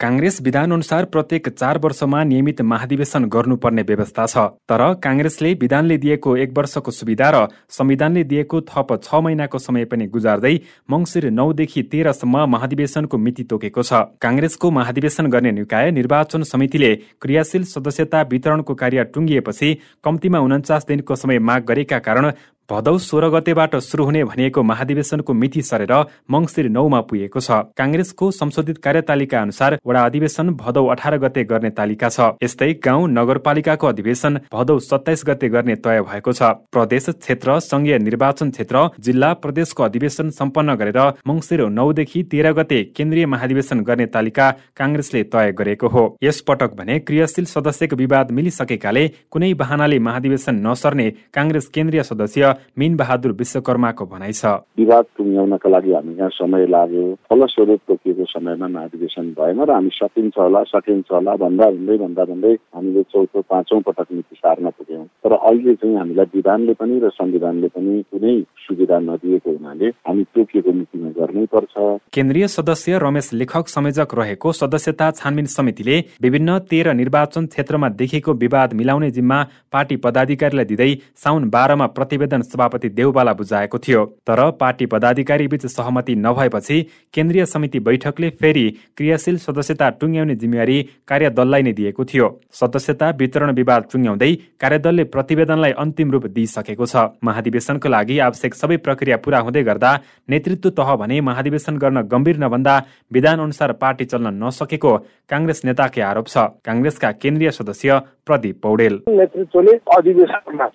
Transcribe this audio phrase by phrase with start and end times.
[0.00, 4.38] काङ्ग्रेस विधानअनुसार प्रत्येक चार वर्षमा नियमित महाधिवेशन गर्नुपर्ने व्यवस्था छ।
[4.68, 10.06] तर काङ्ग्रेसले विधानले दिएको एक वर्षको सुविधा र संविधानले दिएको थप छ महिनाको समय पनि
[10.08, 10.52] गुजार्दै
[10.90, 18.22] मङ्सिर नौदेखि तेह्रसम्म महाधिवेशनको मिति तोकेको छ। काङ्ग्रेसको महाधिवेशन गर्ने निकाय निर्वाचन समितिले क्रियाशील सदस्यता
[18.32, 19.72] वितरणको कार्य टुङ्गिएपछि
[20.04, 22.30] कम्तीमा उन्चास दिनको समय माग गरेका कारण
[22.70, 25.92] भदौ सोह्र गतेबाट सुरु हुने भनिएको महाधिवेशनको मिति सरेर
[26.30, 32.08] मङ्सिर नौमा पुगेको छ। काङ्ग्रेसको संशोधित कार्यतालिका अनुसार वडा अधिवेशन भदौ अठार गते गर्ने तालिका
[32.08, 36.42] छ। यस्तै गाउँ नगरपालिकाको अधिवेशन भदौ सत्ताइस गते गर्ने तय भएको छ।
[36.74, 43.26] प्रदेश क्षेत्र संघीय निर्वाचन क्षेत्र जिल्ला प्रदेशको अधिवेशन सम्पन्न गरेर मङ्सिर नौदेखि तेह्र गते केन्द्रीय
[43.26, 49.54] महाधिवेशन गर्ने तालिका काङ्ग्रेसले तय गरेको हो। यस पटक भने क्रियाशील सदस्यको विवाद मिलिसकेकाले कुनै
[49.54, 54.44] बहानाले महाधिवेशन नसर्ने काङ्ग्रेस केन्द्रीय सदस्य मिन बहादुर विश्वकर्माको भनाइ छ।
[54.78, 60.38] विवाद टुङ्ग्याउनका लागि हामी यहाँ समय लाग्यो। फलस्वरूप तोकिएको समयमा महाधिवेशन भएन र हामी सकिन्छ
[60.38, 65.32] होला सकिन्छ होला भन्दा भन्दै भन्दा भन्दै हामीले चौथो पाँचौँ पटक नीति सार्न पुग्यौँ। तर
[65.32, 68.34] अहिले चाहिँ हामीलाई विधानले पनि र संविधानले पनि कुनै
[68.66, 71.74] सुविधा नदिएको हुनाले हामी तोकिएको नीतिमा गर्नै पर्छ।
[72.12, 78.72] केन्द्रीय सदस्य रमेश लेखक संयोजक रहेको सदस्यता छानबिन समितिले विभिन्न तेह्र निर्वाचन क्षेत्रमा देखेको विवाद
[78.80, 79.38] मिलाउने जिम्मा
[79.72, 80.92] पार्टी पदाधिकारीलाई दिँदै
[81.24, 86.76] साउन बाह्रमा प्रतिवेदन सभापति देउबाला बुझाएको थियो। तर पार्टी पदाधिकारी बीच सहमति नभएपछि
[87.14, 88.64] केन्द्रीय समिति बैठकले फेरि
[88.96, 96.10] क्रियाशील सदस्यता टुङ्ग्याउने जिम्मेवारी कार्यदललाई नै दिएको थियो। सदस्यता वितरण विवाद टुङ्ग्याउँदै कार्यदलले प्रतिवेदनलाई अन्तिम
[96.10, 99.90] रूप दिइसकेको छ। महाधिवेशनको लागि आवश्यक सबै प्रक्रिया पूरा हुँदै गर्दा
[100.30, 102.74] नेतृत्व तह भने महाधिवेशन गर्न गम्भीर नभन्दा
[103.12, 104.92] विधान अनुसार पार्टी चल्न नसकेको
[105.30, 107.90] काङ्ग्रेस नेताकै आरोप छ। काङ्ग्रेसका केन्द्रीय सदस्य
[108.26, 110.66] प्रदीप पौडेल। नेतृत्वले अधिवेशनमा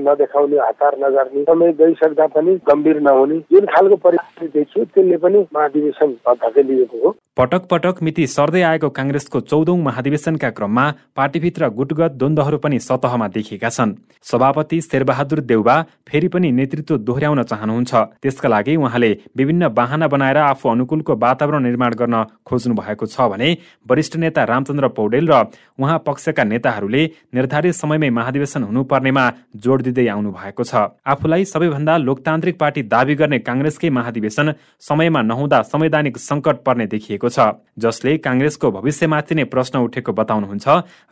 [0.00, 0.58] नदेखाउने
[1.10, 7.14] नगर्ने समय गइसक्दा पनि गम्भीर नहुने जुन खालको परिस्थिति देखियो त्यसले पनि महाधिवेशन धकेलिएको हो।
[7.36, 10.84] पटक पटक मिति सर्दै आएको काङ्ग्रेसको चौधौं महाधिवेशनका क्रममा
[11.16, 15.76] पार्टीभित्र गुटगत द्वन्द्वहरू पनि सतहमा देखिएका छन्। सभापति शेरबहादुर देउबा
[16.08, 21.94] फेरि पनि नेतृत्व दोहोऱ्याउन चाहनुहुन्छ। त्यसका लागि उहाँले विभिन्न बाहना बनाएर आफू अनुकूलको वातावरण निर्माण
[21.94, 23.48] गर्न खोज्नु भएको छ भने
[23.86, 25.44] वरिष्ठ नेता रामचन्द्र पौडेल र
[25.78, 29.24] उहाँ पक्षका नेताहरूले निर्धारित समयमै महाधिवेशन हुनुपर्नेमा
[29.56, 30.74] जोड दिँदै आउनु भएको छ।
[31.06, 37.48] आफूलाई सबैभन्दा लोकतान्त्रिक पार्टी दावी गर्ने काङ्ग्रेसकै महाधिवेशन समयमा नहुँदा संवैधानिक सङ्कट पर्ने देखिएको छ।
[37.78, 40.66] जसले काङ्ग्रेसको भविष्यमाथि नै प्रश्न उठेको बताउनुहुन्छ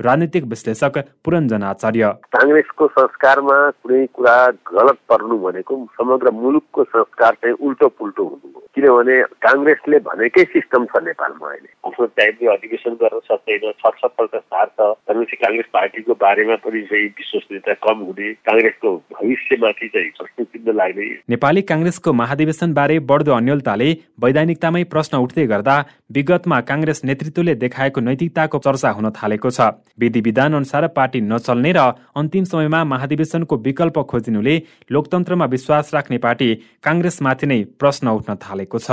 [0.07, 4.37] राजनीतिक विश्लेषक पुरञ्जन आचार्य। काङ्ग्रेसको संस्कारमा कुनै कुरा
[4.75, 10.85] गलत पर्नु भनेको समग्र मुलुकको संस्कार चाहिँ उल्टो पुल्टो हुनु हो। किनभने काङ्ग्रेसले भनेकै सिस्टम
[10.93, 16.57] छ नेपालमा अहिले। आफ्नो टाइमले अधिवेशन गर्न सक्दैन छ छपल्ट सार्छ भनेपछि काङ्ग्रेस पार्टीको बारेमा
[16.67, 22.99] पनि चाहिँ विश्वसनीयता कम हुने काङ्ग्रेसको भविष्यमाथि चाहिँ प्रश्न चिन्ह लाग्ने। नेपाली काङ्ग्रेसको महाधिवेशन बारे
[23.09, 23.89] बढ्दो अन्यलताले
[24.25, 25.77] वैधानिकतामै प्रश्न उठ्दै गर्दा
[26.11, 29.61] विगतमा काङ्ग्रेस नेतृत्वले देखाएको नैतिकताको चर्चा हुन थालेको छ।
[30.01, 31.81] विधि विधान अनुसार पार्टी नचल्ने र
[32.17, 34.55] अन्तिम समयमा महाधिवेशनको विकल्प खोजिनुले
[34.91, 36.49] लोकतन्त्रमा विश्वास राख्ने पार्टी
[36.83, 38.91] काङ्ग्रेसमाथि नै प्रश्न उठ्न थालेको छ।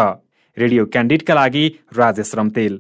[0.58, 1.64] रेडियो क्यान्डिडका लागि
[1.98, 2.74] राजेश रम्तेल।